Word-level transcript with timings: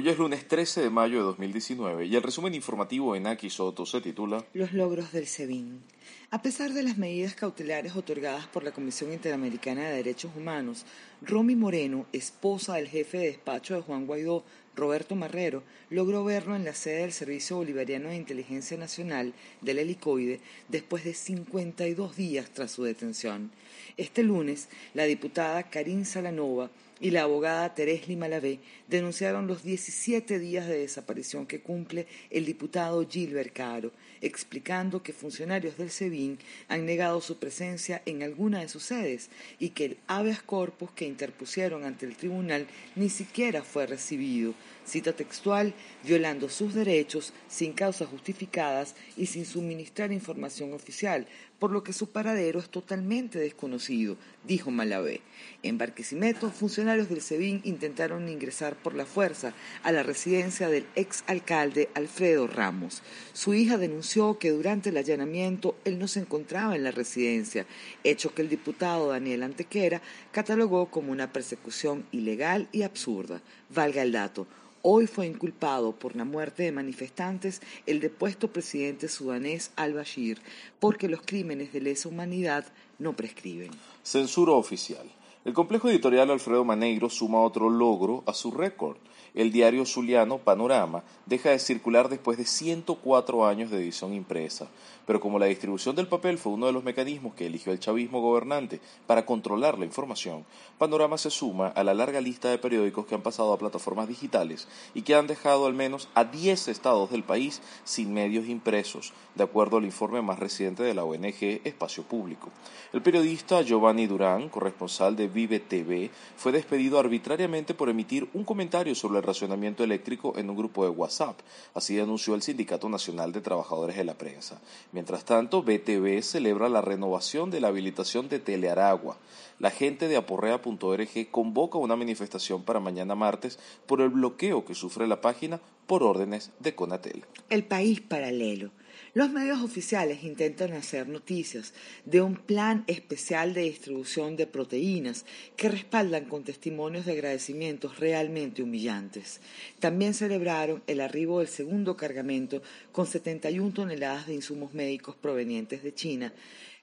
Hoy 0.00 0.08
es 0.08 0.16
lunes 0.16 0.48
13 0.48 0.80
de 0.80 0.88
mayo 0.88 1.18
de 1.18 1.24
2019 1.24 2.06
y 2.06 2.16
el 2.16 2.22
resumen 2.22 2.54
informativo 2.54 3.16
en 3.16 3.26
Aki 3.26 3.50
Soto 3.50 3.84
se 3.84 4.00
titula 4.00 4.42
Los 4.54 4.72
logros 4.72 5.12
del 5.12 5.26
SEBIN. 5.26 5.82
A 6.30 6.40
pesar 6.40 6.72
de 6.72 6.82
las 6.82 6.96
medidas 6.96 7.34
cautelares 7.34 7.94
otorgadas 7.94 8.46
por 8.46 8.64
la 8.64 8.72
Comisión 8.72 9.12
Interamericana 9.12 9.90
de 9.90 9.96
Derechos 9.96 10.30
Humanos, 10.34 10.86
Romy 11.20 11.54
Moreno, 11.54 12.06
esposa 12.14 12.76
del 12.76 12.88
jefe 12.88 13.18
de 13.18 13.26
despacho 13.26 13.74
de 13.74 13.82
Juan 13.82 14.06
Guaidó, 14.06 14.42
Roberto 14.74 15.16
Marrero, 15.16 15.64
logró 15.90 16.24
verlo 16.24 16.56
en 16.56 16.64
la 16.64 16.72
sede 16.72 17.02
del 17.02 17.12
Servicio 17.12 17.56
Bolivariano 17.56 18.08
de 18.08 18.16
Inteligencia 18.16 18.78
Nacional 18.78 19.34
del 19.60 19.80
Helicoide 19.80 20.40
después 20.68 21.04
de 21.04 21.12
52 21.12 22.16
días 22.16 22.48
tras 22.54 22.70
su 22.70 22.84
detención. 22.84 23.50
Este 23.98 24.22
lunes, 24.22 24.70
la 24.94 25.04
diputada 25.04 25.64
Karin 25.64 26.06
Salanova 26.06 26.70
y 27.00 27.10
la 27.10 27.22
abogada 27.22 27.74
Teresli 27.74 28.14
Malavé 28.16 28.60
denunciaron 28.86 29.46
los 29.46 29.62
17 29.62 30.38
días 30.38 30.68
de 30.68 30.78
desaparición 30.78 31.46
que 31.46 31.60
cumple 31.60 32.06
el 32.30 32.44
diputado 32.44 33.06
Gilbert 33.08 33.52
Caro, 33.52 33.90
explicando 34.20 35.02
que 35.02 35.12
funcionarios 35.12 35.78
del 35.78 35.90
SEBIN 35.90 36.38
han 36.68 36.84
negado 36.84 37.20
su 37.20 37.38
presencia 37.38 38.02
en 38.04 38.22
alguna 38.22 38.60
de 38.60 38.68
sus 38.68 38.82
sedes 38.82 39.30
y 39.58 39.70
que 39.70 39.86
el 39.86 39.98
habeas 40.06 40.42
corpus 40.42 40.90
que 40.90 41.06
interpusieron 41.06 41.84
ante 41.84 42.04
el 42.04 42.16
tribunal 42.16 42.66
ni 42.96 43.08
siquiera 43.08 43.62
fue 43.62 43.86
recibido. 43.86 44.54
Cita 44.84 45.12
textual, 45.12 45.72
violando 46.04 46.48
sus 46.48 46.74
derechos 46.74 47.32
sin 47.48 47.72
causas 47.72 48.08
justificadas 48.08 48.94
y 49.16 49.26
sin 49.26 49.46
suministrar 49.46 50.12
información 50.12 50.72
oficial, 50.72 51.26
por 51.60 51.70
lo 51.70 51.84
que 51.84 51.92
su 51.92 52.08
paradero 52.08 52.58
es 52.58 52.70
totalmente 52.70 53.38
desconocido, 53.38 54.16
dijo 54.44 54.70
Malavé. 54.70 55.20
En 55.62 55.76
Barquisimeto, 55.76 56.50
funcionarios 56.50 57.10
del 57.10 57.20
SEBIN 57.20 57.60
intentaron 57.64 58.28
ingresar 58.30 58.74
por 58.76 58.94
la 58.94 59.04
fuerza 59.04 59.52
a 59.82 59.92
la 59.92 60.02
residencia 60.02 60.68
del 60.68 60.86
ex 60.96 61.22
alcalde 61.26 61.90
Alfredo 61.94 62.46
Ramos. 62.46 63.02
Su 63.34 63.52
hija 63.52 63.76
denunció 63.76 64.38
que 64.38 64.50
durante 64.50 64.88
el 64.88 64.96
allanamiento 64.96 65.76
él 65.84 65.98
no 65.98 66.08
se 66.08 66.20
encontraba 66.20 66.74
en 66.74 66.82
la 66.82 66.92
residencia, 66.92 67.66
hecho 68.04 68.34
que 68.34 68.40
el 68.40 68.48
diputado 68.48 69.10
Daniel 69.10 69.42
Antequera 69.42 70.00
catalogó 70.32 70.86
como 70.86 71.12
una 71.12 71.30
persecución 71.30 72.06
ilegal 72.10 72.68
y 72.72 72.82
absurda. 72.82 73.42
Valga 73.68 74.00
el 74.00 74.12
dato, 74.12 74.46
Hoy 74.82 75.06
fue 75.06 75.26
inculpado 75.26 75.92
por 75.92 76.16
la 76.16 76.24
muerte 76.24 76.62
de 76.62 76.72
manifestantes 76.72 77.60
el 77.86 78.00
depuesto 78.00 78.48
presidente 78.48 79.08
sudanés 79.08 79.72
al-Bashir, 79.76 80.38
porque 80.78 81.08
los 81.08 81.20
crímenes 81.20 81.72
de 81.72 81.82
lesa 81.82 82.08
humanidad 82.08 82.64
no 82.98 83.14
prescriben. 83.14 83.70
Censura 84.02 84.52
oficial. 84.52 85.06
El 85.42 85.54
complejo 85.54 85.88
editorial 85.88 86.30
Alfredo 86.30 86.66
Manegro 86.66 87.08
suma 87.08 87.40
otro 87.40 87.70
logro 87.70 88.22
a 88.26 88.34
su 88.34 88.50
récord. 88.50 88.98
El 89.32 89.52
diario 89.52 89.86
zuliano 89.86 90.36
Panorama 90.36 91.02
deja 91.24 91.48
de 91.48 91.58
circular 91.58 92.10
después 92.10 92.36
de 92.36 92.44
104 92.44 93.46
años 93.46 93.70
de 93.70 93.78
edición 93.78 94.12
impresa, 94.12 94.68
pero 95.06 95.20
como 95.20 95.38
la 95.38 95.46
distribución 95.46 95.96
del 95.96 96.08
papel 96.08 96.36
fue 96.36 96.52
uno 96.52 96.66
de 96.66 96.72
los 96.72 96.84
mecanismos 96.84 97.34
que 97.34 97.46
eligió 97.46 97.72
el 97.72 97.78
chavismo 97.78 98.20
gobernante 98.20 98.80
para 99.06 99.24
controlar 99.24 99.78
la 99.78 99.84
información, 99.84 100.44
Panorama 100.78 101.16
se 101.16 101.30
suma 101.30 101.68
a 101.68 101.84
la 101.84 101.94
larga 101.94 102.20
lista 102.20 102.50
de 102.50 102.58
periódicos 102.58 103.06
que 103.06 103.14
han 103.14 103.22
pasado 103.22 103.52
a 103.52 103.58
plataformas 103.58 104.08
digitales 104.08 104.66
y 104.94 105.02
que 105.02 105.14
han 105.14 105.28
dejado 105.28 105.66
al 105.66 105.74
menos 105.74 106.08
a 106.14 106.24
10 106.24 106.68
estados 106.68 107.10
del 107.10 107.22
país 107.22 107.62
sin 107.84 108.12
medios 108.12 108.48
impresos, 108.48 109.12
de 109.36 109.44
acuerdo 109.44 109.76
al 109.76 109.84
informe 109.84 110.20
más 110.22 110.40
reciente 110.40 110.82
de 110.82 110.92
la 110.92 111.04
ONG 111.04 111.60
Espacio 111.64 112.02
Público. 112.02 112.50
El 112.92 113.00
periodista 113.00 113.62
Giovanni 113.62 114.06
Durán, 114.06 114.48
corresponsal 114.48 115.14
de 115.14 115.29
Vive 115.32 115.60
TV, 115.60 116.10
fue 116.36 116.52
despedido 116.52 116.98
arbitrariamente 116.98 117.74
por 117.74 117.88
emitir 117.88 118.28
un 118.34 118.44
comentario 118.44 118.94
sobre 118.94 119.18
el 119.18 119.24
racionamiento 119.24 119.84
eléctrico 119.84 120.36
en 120.36 120.50
un 120.50 120.56
grupo 120.56 120.84
de 120.84 120.90
WhatsApp. 120.90 121.38
Así 121.74 121.94
denunció 121.94 122.34
el 122.34 122.42
Sindicato 122.42 122.88
Nacional 122.88 123.32
de 123.32 123.40
Trabajadores 123.40 123.96
de 123.96 124.04
la 124.04 124.18
Prensa. 124.18 124.60
Mientras 124.92 125.24
tanto, 125.24 125.62
BTV 125.62 126.22
celebra 126.22 126.68
la 126.68 126.80
renovación 126.80 127.50
de 127.50 127.60
la 127.60 127.68
habilitación 127.68 128.28
de 128.28 128.38
Telearagua. 128.38 129.16
La 129.58 129.70
gente 129.70 130.08
de 130.08 130.16
aporrea.org 130.16 131.30
convoca 131.30 131.78
una 131.78 131.96
manifestación 131.96 132.62
para 132.62 132.80
mañana 132.80 133.14
martes 133.14 133.58
por 133.86 134.00
el 134.00 134.08
bloqueo 134.08 134.64
que 134.64 134.74
sufre 134.74 135.06
la 135.06 135.20
página 135.20 135.60
por 135.86 136.02
órdenes 136.02 136.50
de 136.60 136.74
Conatel. 136.74 137.24
El 137.48 137.64
país 137.64 138.00
paralelo. 138.00 138.70
Los 139.12 139.32
medios 139.32 139.60
oficiales 139.60 140.22
intentan 140.22 140.72
hacer 140.72 141.08
noticias 141.08 141.74
de 142.04 142.22
un 142.22 142.36
plan 142.36 142.84
especial 142.86 143.54
de 143.54 143.62
distribución 143.62 144.36
de 144.36 144.46
proteínas 144.46 145.26
que 145.56 145.68
respaldan 145.68 146.26
con 146.26 146.44
testimonios 146.44 147.06
de 147.06 147.12
agradecimientos 147.12 147.98
realmente 147.98 148.62
humillantes. 148.62 149.40
También 149.80 150.14
celebraron 150.14 150.84
el 150.86 151.00
arribo 151.00 151.40
del 151.40 151.48
segundo 151.48 151.96
cargamento 151.96 152.62
con 152.92 153.08
71 153.08 153.72
toneladas 153.72 154.28
de 154.28 154.34
insumos 154.34 154.74
médicos 154.74 155.16
provenientes 155.16 155.82
de 155.82 155.92
China 155.92 156.32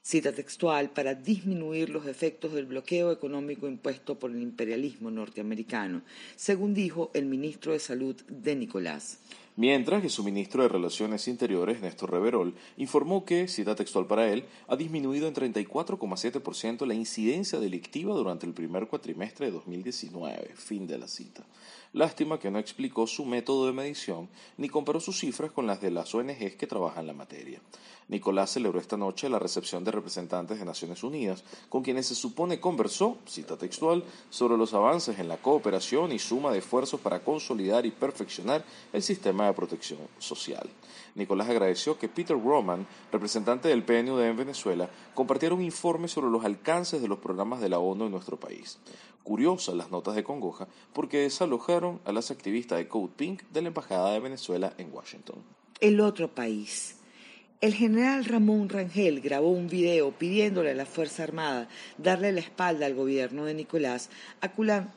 cita 0.02 0.32
textual, 0.32 0.92
para 0.92 1.16
disminuir 1.16 1.90
los 1.90 2.06
efectos 2.06 2.54
del 2.54 2.66
bloqueo 2.66 3.12
económico 3.12 3.68
impuesto 3.68 4.18
por 4.18 4.32
el 4.32 4.42
imperialismo 4.42 5.12
norteamericano, 5.12 6.02
según 6.38 6.74
dijo 6.74 7.12
el 7.14 7.26
ministro 7.26 7.74
de 7.74 7.80
Salud 7.80 8.16
de 8.30 8.56
Nicolás 8.56 9.20
mientras 9.58 10.02
que 10.02 10.08
su 10.08 10.24
ministro 10.24 10.64
de 10.64 10.70
Relaciones 10.70 11.28
Interiores, 11.28 11.82
Néstor 11.82 12.12
Reverol, 12.12 12.54
informó 12.78 13.26
que, 13.26 13.50
cita 13.50 13.76
textual 13.76 14.08
para 14.08 14.32
él, 14.32 14.46
ha 14.70 14.78
disminuido 14.78 15.28
en 15.28 15.34
34,7% 15.34 16.86
la 16.86 16.94
incidencia 16.94 17.60
delictiva 17.60 18.16
durante 18.16 18.46
el 18.46 18.54
primer 18.54 18.88
cuatrimestre 18.88 19.48
de 19.48 19.52
2019. 19.52 20.54
Fin 20.56 20.88
de 20.88 20.98
la 20.98 21.10
cita. 21.10 21.44
Lástima 21.94 22.40
que 22.40 22.52
no 22.52 22.60
explicó 22.60 23.08
su 23.08 23.26
método 23.26 23.66
de 23.66 23.74
medición 23.74 24.30
ni 24.58 24.70
comparó 24.70 25.00
sus 25.00 25.20
cifras 25.20 25.52
con 25.52 25.68
las 25.68 25.82
de 25.82 25.92
las 25.92 26.14
ONGs 26.14 26.56
que 26.56 26.68
trabajan 26.68 27.08
la 27.08 27.14
materia. 27.14 27.60
Nicolás 28.10 28.52
celebró 28.52 28.80
esta 28.80 28.96
noche 28.96 29.28
la 29.28 29.40
recepción 29.40 29.84
de 29.84 29.92
representantes 29.92 30.60
de 30.60 30.66
Naciones 30.66 31.04
Unidas, 31.04 31.44
con 31.68 31.84
quienes 31.84 32.08
se 32.08 32.16
supone 32.16 32.60
conversó, 32.60 33.18
cita 33.26 33.58
textual, 33.58 34.04
sobre 34.30 34.58
los 34.58 34.74
avances 34.74 35.20
en 35.20 35.28
la 35.28 35.38
cooperación 35.38 36.14
y 36.14 36.20
suma 36.20 36.52
de 36.52 36.60
esfuerzos 36.60 37.02
para 37.02 37.20
consolidar 37.20 37.86
y 37.86 37.92
perfeccionar 37.92 38.64
el 38.94 39.04
sistema 39.04 39.47
de 39.48 39.54
protección 39.54 40.00
social. 40.20 40.70
Nicolás 41.16 41.50
agradeció 41.50 41.98
que 41.98 42.10
Peter 42.10 42.38
Roman, 42.38 42.86
representante 43.12 43.68
del 43.70 43.84
PNUD 43.84 44.22
en 44.22 44.38
Venezuela, 44.38 44.90
compartiera 45.16 45.56
un 45.56 45.64
informe 45.64 46.08
sobre 46.08 46.30
los 46.30 46.46
alcances 46.46 47.02
de 47.02 47.08
los 47.08 47.20
programas 47.20 47.60
de 47.60 47.70
la 47.70 47.80
ONU 47.80 48.06
en 48.06 48.12
nuestro 48.12 48.38
país. 48.38 48.78
Curiosas 49.24 49.76
las 49.76 49.90
notas 49.92 50.16
de 50.16 50.24
congoja 50.24 50.68
porque 50.94 51.20
desalojaron 51.20 52.00
a 52.06 52.12
las 52.12 52.32
activistas 52.32 52.78
de 52.78 52.88
Code 52.88 53.14
Pink 53.16 53.44
de 53.52 53.62
la 53.62 53.70
Embajada 53.70 54.12
de 54.12 54.20
Venezuela 54.20 54.74
en 54.78 54.94
Washington. 54.94 55.38
El 55.80 56.00
otro 56.00 56.28
país. 56.28 56.98
El 57.60 57.74
general 57.74 58.24
Ramón 58.26 58.70
Rangel 58.70 59.20
grabó 59.20 59.50
un 59.50 59.68
video 59.68 60.12
pidiéndole 60.12 60.70
a 60.70 60.76
la 60.76 60.86
Fuerza 60.86 61.24
Armada 61.24 61.68
darle 61.98 62.32
la 62.32 62.40
espalda 62.40 62.86
al 62.86 62.94
gobierno 62.94 63.46
de 63.46 63.56
Nicolás, 63.56 64.12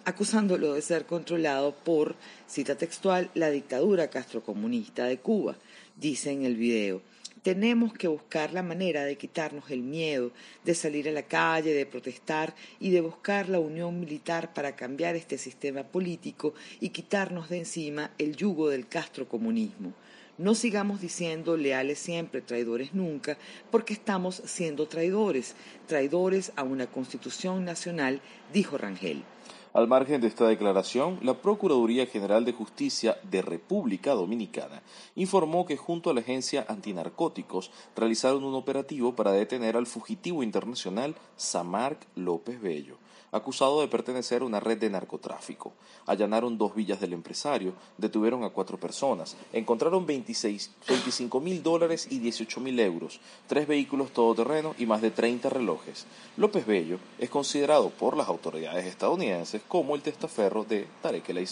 acusándolo 0.04 0.74
de 0.74 0.82
ser 0.82 1.06
controlado 1.06 1.74
por, 1.74 2.16
cita 2.46 2.74
textual, 2.76 3.30
la 3.32 3.48
dictadura 3.48 4.10
castrocomunista 4.10 5.06
de 5.06 5.16
Cuba, 5.16 5.56
dice 5.96 6.32
en 6.32 6.44
el 6.44 6.56
video. 6.56 7.00
Tenemos 7.42 7.94
que 7.94 8.08
buscar 8.08 8.52
la 8.52 8.62
manera 8.62 9.06
de 9.06 9.16
quitarnos 9.16 9.70
el 9.70 9.80
miedo, 9.80 10.30
de 10.62 10.74
salir 10.74 11.08
a 11.08 11.12
la 11.12 11.22
calle, 11.22 11.72
de 11.72 11.86
protestar 11.86 12.54
y 12.78 12.90
de 12.90 13.00
buscar 13.00 13.48
la 13.48 13.58
unión 13.58 13.98
militar 13.98 14.52
para 14.52 14.76
cambiar 14.76 15.16
este 15.16 15.38
sistema 15.38 15.82
político 15.82 16.52
y 16.78 16.90
quitarnos 16.90 17.48
de 17.48 17.56
encima 17.60 18.10
el 18.18 18.36
yugo 18.36 18.68
del 18.68 18.86
castrocomunismo. 18.86 19.94
No 20.40 20.54
sigamos 20.54 21.02
diciendo 21.02 21.58
leales 21.58 21.98
siempre, 21.98 22.40
traidores 22.40 22.94
nunca, 22.94 23.36
porque 23.70 23.92
estamos 23.92 24.40
siendo 24.46 24.88
traidores, 24.88 25.54
traidores 25.86 26.52
a 26.56 26.62
una 26.62 26.86
constitución 26.86 27.66
nacional, 27.66 28.22
dijo 28.50 28.78
Rangel. 28.78 29.22
Al 29.72 29.86
margen 29.86 30.20
de 30.20 30.26
esta 30.26 30.48
declaración, 30.48 31.20
la 31.22 31.34
Procuraduría 31.34 32.04
General 32.06 32.44
de 32.44 32.52
Justicia 32.52 33.18
de 33.22 33.40
República 33.40 34.14
Dominicana 34.14 34.82
informó 35.14 35.64
que 35.64 35.76
junto 35.76 36.10
a 36.10 36.14
la 36.14 36.22
agencia 36.22 36.66
antinarcóticos 36.68 37.70
realizaron 37.94 38.42
un 38.42 38.56
operativo 38.56 39.14
para 39.14 39.30
detener 39.30 39.76
al 39.76 39.86
fugitivo 39.86 40.42
internacional 40.42 41.14
Samarc 41.36 42.04
López 42.16 42.60
Bello 42.60 42.98
acusado 43.32 43.80
de 43.80 43.88
pertenecer 43.88 44.42
a 44.42 44.44
una 44.44 44.60
red 44.60 44.78
de 44.78 44.90
narcotráfico. 44.90 45.72
Allanaron 46.06 46.58
dos 46.58 46.74
villas 46.74 47.00
del 47.00 47.12
empresario, 47.12 47.74
detuvieron 47.96 48.44
a 48.44 48.50
cuatro 48.50 48.78
personas, 48.78 49.36
encontraron 49.52 50.06
25 50.06 51.40
mil 51.40 51.62
dólares 51.62 52.08
y 52.10 52.18
18 52.18 52.60
mil 52.60 52.78
euros, 52.80 53.20
tres 53.46 53.68
vehículos 53.68 54.12
todoterreno 54.12 54.74
y 54.78 54.86
más 54.86 55.02
de 55.02 55.10
30 55.10 55.48
relojes. 55.48 56.06
López 56.36 56.66
Bello 56.66 56.98
es 57.18 57.30
considerado 57.30 57.90
por 57.90 58.16
las 58.16 58.28
autoridades 58.28 58.86
estadounidenses 58.86 59.59
como 59.68 59.94
el 59.94 60.02
testaferro 60.02 60.64
de 60.64 60.86
Tarek 61.02 61.28
El. 61.30 61.48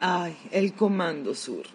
Ay, 0.00 0.36
el 0.50 0.74
Comando 0.74 1.34
Sur. 1.34 1.66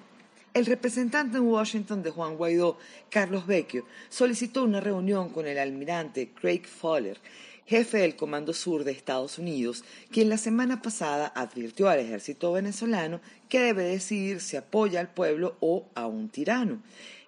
El 0.54 0.66
representante 0.66 1.38
en 1.38 1.48
Washington 1.48 2.04
de 2.04 2.12
Juan 2.12 2.38
Guaidó, 2.38 2.78
Carlos 3.10 3.48
Vecchio, 3.48 3.86
solicitó 4.10 4.64
una 4.64 4.80
reunión 4.80 5.30
con 5.30 5.48
el 5.48 5.58
almirante 5.58 6.30
Craig 6.30 6.66
Fowler 6.66 7.20
jefe 7.66 8.00
del 8.00 8.16
Comando 8.16 8.54
Sur 8.54 8.84
de 8.84 8.92
Estados 8.92 9.38
Unidos, 9.38 9.84
quien 10.12 10.30
la 10.30 10.38
semana 10.38 10.82
pasada 10.82 11.32
advirtió 11.36 11.90
al 11.90 12.00
ejército 12.00 12.52
venezolano 12.52 13.22
que 13.50 13.62
debe 13.62 13.84
decidir 13.84 14.42
si 14.42 14.58
apoya 14.58 15.00
al 15.00 15.14
pueblo 15.14 15.56
o 15.60 15.88
a 15.96 16.08
un 16.08 16.30
tirano. 16.30 16.82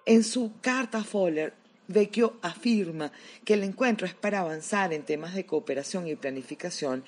En 0.04 0.22
su 0.22 0.52
carta 0.60 0.98
a 0.98 1.04
Fowler, 1.04 1.54
Vecchio 1.88 2.36
afirma 2.42 3.12
que 3.44 3.54
el 3.54 3.62
encuentro 3.62 4.06
es 4.06 4.14
para 4.14 4.40
avanzar 4.40 4.92
en 4.92 5.04
temas 5.04 5.34
de 5.34 5.46
cooperación 5.46 6.06
y 6.08 6.16
planificación 6.16 7.04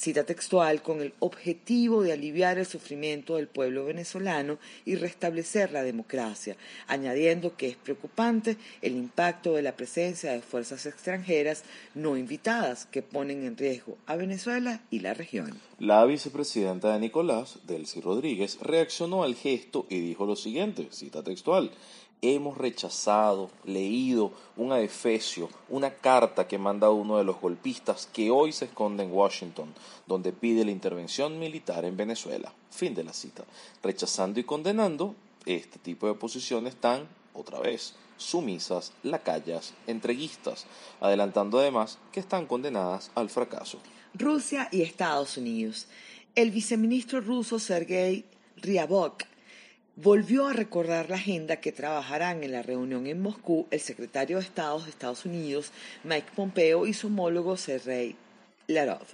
cita 0.00 0.24
textual, 0.24 0.80
con 0.80 1.02
el 1.02 1.12
objetivo 1.18 2.02
de 2.02 2.14
aliviar 2.14 2.56
el 2.56 2.64
sufrimiento 2.64 3.36
del 3.36 3.48
pueblo 3.48 3.84
venezolano 3.84 4.58
y 4.86 4.94
restablecer 4.94 5.72
la 5.72 5.82
democracia, 5.82 6.56
añadiendo 6.86 7.54
que 7.54 7.68
es 7.68 7.76
preocupante 7.76 8.56
el 8.80 8.96
impacto 8.96 9.52
de 9.52 9.60
la 9.60 9.76
presencia 9.76 10.32
de 10.32 10.40
fuerzas 10.40 10.86
extranjeras 10.86 11.64
no 11.94 12.16
invitadas 12.16 12.86
que 12.86 13.02
ponen 13.02 13.44
en 13.44 13.58
riesgo 13.58 13.98
a 14.06 14.16
Venezuela 14.16 14.80
y 14.90 15.00
la 15.00 15.12
región. 15.12 15.60
La 15.78 16.02
vicepresidenta 16.06 16.94
de 16.94 17.00
Nicolás, 17.00 17.58
Delcy 17.66 18.00
Rodríguez, 18.00 18.58
reaccionó 18.62 19.22
al 19.22 19.34
gesto 19.34 19.84
y 19.90 20.00
dijo 20.00 20.24
lo 20.24 20.34
siguiente, 20.34 20.88
cita 20.92 21.22
textual, 21.22 21.72
hemos 22.22 22.58
rechazado, 22.58 23.50
leído 23.64 24.32
un 24.56 24.72
adefesio, 24.72 25.48
una 25.68 25.90
carta 25.90 26.46
que 26.46 26.58
manda 26.58 26.90
uno 26.90 27.18
de 27.18 27.24
los 27.24 27.40
golpistas 27.40 28.08
que 28.12 28.30
hoy 28.30 28.52
se 28.52 28.66
esconde 28.66 29.04
en 29.04 29.12
Washington, 29.12 29.72
donde 30.06 30.32
pide 30.32 30.64
la 30.64 30.70
intervención 30.70 31.38
militar 31.38 31.84
en 31.84 31.96
Venezuela. 31.96 32.52
Fin 32.70 32.94
de 32.94 33.04
la 33.04 33.12
cita. 33.12 33.44
Rechazando 33.82 34.40
y 34.40 34.44
condenando 34.44 35.14
este 35.46 35.78
tipo 35.78 36.06
de 36.06 36.14
posiciones 36.14 36.76
tan, 36.76 37.08
otra 37.32 37.58
vez, 37.60 37.94
sumisas, 38.16 38.92
lacayas, 39.02 39.72
entreguistas, 39.86 40.66
adelantando 41.00 41.58
además 41.58 41.98
que 42.12 42.20
están 42.20 42.46
condenadas 42.46 43.10
al 43.14 43.30
fracaso. 43.30 43.78
Rusia 44.14 44.68
y 44.70 44.82
Estados 44.82 45.36
Unidos. 45.36 45.86
El 46.34 46.50
viceministro 46.50 47.20
ruso 47.20 47.58
Sergei 47.58 48.24
Ryabok 48.56 49.24
volvió 50.02 50.46
a 50.46 50.52
recordar 50.52 51.10
la 51.10 51.16
agenda 51.16 51.56
que 51.56 51.72
trabajarán 51.72 52.42
en 52.42 52.52
la 52.52 52.62
reunión 52.62 53.06
en 53.06 53.20
Moscú 53.20 53.66
el 53.70 53.80
secretario 53.80 54.38
de 54.38 54.44
Estado 54.44 54.80
de 54.80 54.90
Estados 54.90 55.26
Unidos, 55.26 55.72
Mike 56.04 56.30
Pompeo, 56.34 56.86
y 56.86 56.94
su 56.94 57.08
homólogo 57.08 57.56
Sergei 57.56 58.16
Larov, 58.66 59.06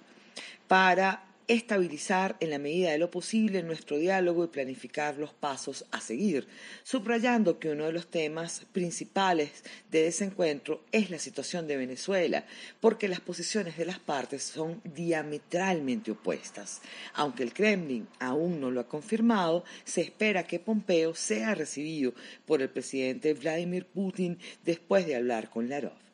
para 0.68 1.25
estabilizar 1.48 2.37
en 2.40 2.50
la 2.50 2.58
medida 2.58 2.90
de 2.90 2.98
lo 2.98 3.10
posible 3.10 3.62
nuestro 3.62 3.98
diálogo 3.98 4.44
y 4.44 4.48
planificar 4.48 5.16
los 5.16 5.32
pasos 5.32 5.84
a 5.90 6.00
seguir, 6.00 6.46
subrayando 6.82 7.58
que 7.58 7.70
uno 7.70 7.84
de 7.87 7.93
los 7.93 8.08
temas 8.08 8.62
principales 8.72 9.50
de 9.90 10.06
ese 10.06 10.25
encuentro 10.25 10.82
es 10.93 11.10
la 11.10 11.19
situación 11.19 11.66
de 11.66 11.76
Venezuela, 11.76 12.44
porque 12.81 13.08
las 13.08 13.20
posiciones 13.20 13.76
de 13.76 13.87
las 13.87 13.98
partes 13.98 14.43
son 14.43 14.81
diametralmente 14.84 16.10
opuestas. 16.10 16.81
Aunque 17.14 17.43
el 17.43 17.52
Kremlin 17.52 18.08
aún 18.19 18.60
no 18.60 18.70
lo 18.70 18.81
ha 18.81 18.88
confirmado, 18.88 19.64
se 19.84 20.00
espera 20.00 20.46
que 20.46 20.60
Pompeo 20.60 21.14
sea 21.14 21.54
recibido 21.54 22.14
por 22.46 22.62
el 22.62 22.70
presidente 22.70 23.34
Vladimir 23.34 23.87
Putin 23.87 24.38
después 24.64 25.06
de 25.06 25.16
hablar 25.16 25.50
con 25.50 25.69
Larov. 25.69 26.06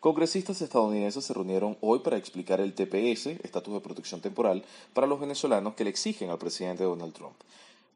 Congresistas 0.00 0.60
estadounidenses 0.62 1.24
se 1.24 1.34
reunieron 1.34 1.76
hoy 1.80 2.00
para 2.00 2.16
explicar 2.16 2.60
el 2.60 2.74
TPS, 2.74 3.26
Estatus 3.42 3.74
de 3.74 3.80
Protección 3.80 4.20
Temporal, 4.20 4.64
para 4.94 5.06
los 5.06 5.20
venezolanos 5.20 5.74
que 5.74 5.84
le 5.84 5.90
exigen 5.90 6.30
al 6.30 6.38
presidente 6.38 6.84
Donald 6.84 7.14
Trump. 7.14 7.36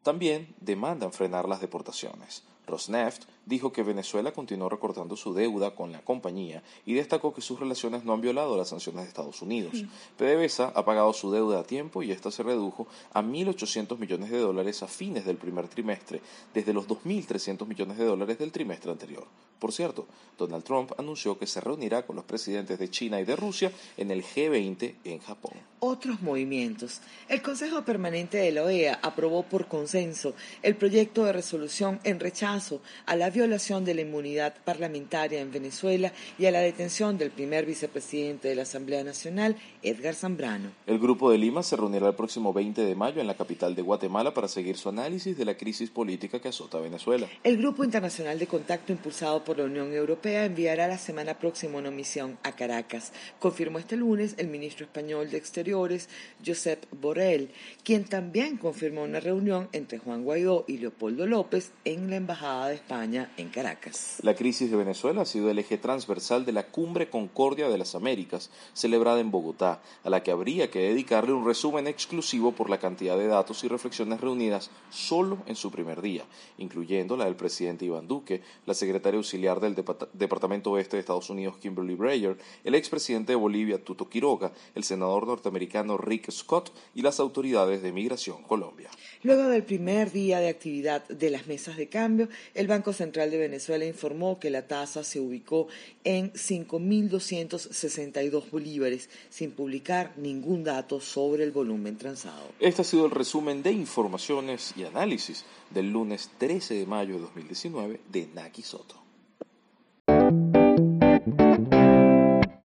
También 0.03 0.55
demandan 0.61 1.13
frenar 1.13 1.49
las 1.49 1.61
deportaciones. 1.61 2.43
Rosneft 2.67 3.25
dijo 3.47 3.73
que 3.73 3.83
Venezuela 3.83 4.33
continuó 4.33 4.69
recortando 4.69 5.17
su 5.17 5.35
deuda 5.35 5.75
con 5.75 5.93
la 5.93 6.01
compañía 6.01 6.63
y 6.87 6.95
destacó 6.95 7.35
que 7.35 7.41
sus 7.41 7.59
relaciones 7.59 8.05
no 8.05 8.13
han 8.13 8.21
violado 8.21 8.57
las 8.57 8.69
sanciones 8.69 9.03
de 9.03 9.09
Estados 9.09 9.43
Unidos. 9.43 9.85
PDVSA 10.17 10.73
ha 10.75 10.85
pagado 10.85 11.13
su 11.13 11.31
deuda 11.31 11.61
a 11.61 11.65
tiempo 11.65 12.03
y 12.03 12.13
esta 12.13 12.31
se 12.31 12.43
redujo 12.43 12.87
a 13.13 13.23
1.800 13.23 13.99
millones 13.99 14.31
de 14.31 14.39
dólares 14.39 14.83
a 14.83 14.89
fines 14.89 15.25
del 15.25 15.37
primer 15.37 15.69
trimestre, 15.69 16.21
desde 16.55 16.73
los 16.73 16.87
2.300 16.87 17.67
millones 17.67 17.99
de 17.99 18.05
dólares 18.05 18.39
del 18.39 18.53
trimestre 18.53 18.91
anterior. 18.91 19.27
Por 19.59 19.73
cierto, 19.73 20.07
Donald 20.37 20.65
Trump 20.65 20.93
anunció 20.99 21.39
que 21.39 21.47
se 21.47 21.61
reunirá 21.61 22.05
con 22.05 22.17
los 22.17 22.25
presidentes 22.25 22.79
de 22.81 22.91
China 22.91 23.21
y 23.21 23.25
de 23.25 23.37
Rusia 23.37 23.71
en 23.97 24.11
el 24.11 24.25
G20 24.25 24.95
en 25.05 25.21
Japón. 25.21 25.53
Otros 25.79 26.21
movimientos. 26.21 27.01
El 27.29 27.43
Consejo 27.43 27.85
Permanente 27.85 28.39
de 28.39 28.53
la 28.53 28.65
OEA 28.65 28.99
aprobó 29.03 29.45
por 29.45 29.67
consenso 29.67 30.35
el 30.63 30.77
proyecto 30.77 31.25
de 31.25 31.33
resolución 31.33 32.01
en 32.05 32.19
rechazo 32.19 32.81
a 33.07 33.15
la 33.17 33.31
violación 33.33 33.85
de 33.85 33.95
la 33.95 34.03
inmunidad 34.03 34.55
parlamentaria 34.65 35.41
en 35.41 35.51
Venezuela 35.51 36.13
y 36.39 36.47
a 36.47 36.51
la 36.51 36.61
detención 36.61 37.19
del 37.19 37.31
primer 37.31 37.67
vicepresidente 37.67 38.49
de 38.49 38.55
la 38.55 38.63
Asamblea 38.63 39.03
Nacional, 39.03 39.57
Edgar 39.83 40.15
Zambrano. 40.15 40.71
El 40.87 40.99
Grupo 40.99 41.31
de 41.31 41.39
Lima 41.39 41.63
se 41.63 41.77
reunirá 41.77 42.09
el 42.09 42.15
próximo 42.15 42.53
20 42.53 42.83
de 42.83 42.95
mayo 42.95 43.21
en 43.21 43.27
la 43.27 43.37
capital 43.37 43.75
de 43.75 43.83
Guatemala 43.83 44.35
para 44.35 44.49
seguir 44.49 44.77
su 44.77 44.89
análisis 44.89 45.37
de 45.37 45.45
la 45.45 45.57
crisis 45.57 45.91
política 45.91 46.41
que 46.41 46.49
azota 46.49 46.79
Venezuela. 46.79 47.27
El 47.43 47.57
Grupo 47.57 47.85
Internacional 47.85 48.39
de 48.39 48.47
Contacto 48.47 48.93
impulsado 48.93 49.43
por 49.43 49.59
la 49.59 49.65
Unión 49.65 49.93
Europea 49.93 50.45
enviará 50.45 50.87
la 50.87 50.99
semana 50.99 51.39
próxima 51.39 51.79
una 51.79 51.91
misión 51.91 52.39
a 52.43 52.53
Caracas, 52.53 53.13
confirmó 53.39 53.79
este 53.79 53.97
lunes 53.97 54.35
el 54.39 54.49
ministro 54.49 54.85
español 54.85 55.31
de 55.31 55.39
Exteriores, 55.39 56.09
Josep 56.45 56.85
Borrell, 57.01 57.51
quien 57.83 58.05
también 58.05 58.57
confirmó 58.57 59.03
una 59.03 59.21
reunión 59.21 59.69
entre 59.73 59.99
Juan 59.99 60.25
Guaidó 60.25 60.65
y 60.69 60.79
Leopoldo 60.79 61.27
López 61.27 61.73
en 61.85 62.11
la 62.11 62.17
Embajada 62.17 62.69
de 62.69 62.75
España 62.75 63.22
en 63.37 63.51
Caracas. 63.51 64.19
La 64.23 64.35
crisis 64.35 64.71
de 64.71 64.77
Venezuela 64.77 65.23
ha 65.23 65.25
sido 65.27 65.51
el 65.51 65.59
eje 65.59 65.79
transversal 65.79 66.45
de 66.45 66.53
la 66.53 66.67
Cumbre 66.67 67.11
Concordia 67.11 67.69
de 67.69 67.79
las 67.79 67.95
Américas, 67.95 68.51
celebrada 68.73 69.21
en 69.21 69.31
Bogotá, 69.31 69.81
a 70.05 70.11
la 70.11 70.23
que 70.23 70.31
habría 70.31 70.71
que 70.71 70.81
dedicarle 70.81 71.33
un 71.33 71.45
resumen 71.45 71.87
exclusivo 71.87 72.53
por 72.53 72.71
la 72.71 72.79
cantidad 72.79 73.17
de 73.17 73.27
datos 73.27 73.65
y 73.65 73.69
reflexiones 73.69 74.21
reunidas 74.21 74.71
solo 74.91 75.39
en 75.47 75.57
su 75.57 75.71
primer 75.71 76.03
día, 76.03 76.25
incluyendo 76.59 77.17
la 77.17 77.25
del 77.27 77.37
presidente 77.37 77.85
Iván 77.85 78.09
Duque, 78.09 78.43
la 78.67 78.75
secretaria 78.75 79.19
auxiliar 79.19 79.61
del 79.61 79.75
Departamento 79.75 80.73
Oeste 80.73 80.97
de 80.97 81.01
Estados 81.01 81.31
Unidos 81.31 81.57
Kimberly 81.59 81.95
Breyer, 81.95 82.37
el 82.65 82.75
expresidente 82.75 83.33
de 83.33 83.37
Bolivia 83.37 83.83
Tuto 83.83 84.09
Quiroga, 84.09 84.53
el 84.75 84.85
senador 84.85 85.27
norteamericano 85.27 85.97
Rick 85.97 86.31
Scott 86.31 86.73
y 86.95 87.03
las 87.03 87.21
autoridades 87.21 87.83
de 87.83 87.93
Migración 87.93 88.43
Colombia. 88.43 88.91
Luego 89.23 89.45
del 89.45 89.63
primer 89.63 90.11
día 90.11 90.41
de 90.41 90.49
actividad 90.49 91.07
de 91.09 91.31
las 91.31 91.47
mesas 91.47 91.77
de 91.77 91.89
cambio, 91.89 92.29
el 92.55 92.67
Banco 92.67 92.93
Central 93.13 93.31
de 93.31 93.37
Venezuela 93.37 93.85
informó 93.85 94.41
que 94.41 94.49
la 94.49 94.67
tasa 94.67 95.05
se 95.05 95.21
ubicó 95.21 95.69
en 96.03 96.33
5.262 96.33 98.51
bolívares, 98.51 99.11
sin 99.29 99.51
publicar 99.51 100.15
ningún 100.17 100.65
dato 100.65 100.99
sobre 100.99 101.45
el 101.45 101.51
volumen 101.51 101.99
transado. 101.99 102.49
Este 102.59 102.81
ha 102.81 102.87
sido 102.87 103.05
el 103.05 103.11
resumen 103.11 103.63
de 103.63 103.73
informaciones 103.73 104.73
y 104.79 104.85
análisis 104.85 105.45
del 105.69 105.93
lunes 105.93 106.31
13 106.39 106.73
de 106.73 106.87
mayo 106.87 107.17
de 107.17 107.21
2019 107.21 108.01
de 108.11 108.29
Naki 108.35 108.63
Soto. 108.63 109.02